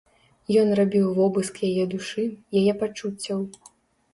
[0.61, 2.25] Ён рабіў вобыск яе душы,
[2.63, 3.39] яе пачуццяў.